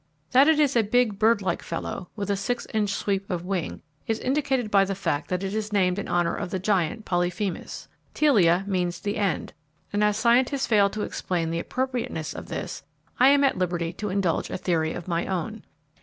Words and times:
That 0.31 0.47
it 0.47 0.59
is 0.59 0.75
a 0.75 0.81
big 0.81 1.19
birdlike 1.19 1.61
fellow, 1.61 2.09
with 2.15 2.31
a 2.31 2.35
six 2.35 2.65
inch 2.73 2.91
sweep 2.91 3.29
of 3.29 3.45
wing, 3.45 3.83
is 4.07 4.17
indicated 4.17 4.71
by 4.71 4.83
the 4.83 4.95
fact 4.95 5.29
that 5.29 5.43
it 5.43 5.53
is 5.53 5.71
named 5.71 5.99
in 5.99 6.07
honour 6.07 6.35
of 6.35 6.49
the 6.49 6.57
giant 6.57 7.05
Polyphemus. 7.05 7.87
Telea 8.15 8.65
means 8.65 8.99
'the 8.99 9.17
end,' 9.17 9.53
and 9.93 10.03
as 10.03 10.17
scientists 10.17 10.65
fail 10.65 10.89
to 10.89 11.03
explain 11.03 11.51
the 11.51 11.59
appropriateness 11.59 12.33
of 12.33 12.47
this, 12.47 12.81
I 13.19 13.27
am 13.27 13.43
at 13.43 13.59
liberty 13.59 13.93
to 13.93 14.09
indulge 14.09 14.49
a 14.49 14.57
theory 14.57 14.93
of 14.93 15.07
my 15.07 15.27
own. 15.27 15.61